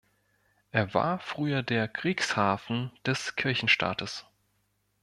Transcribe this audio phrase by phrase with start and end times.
[0.71, 4.25] Er war früher der Kriegshafen des Kirchenstaates.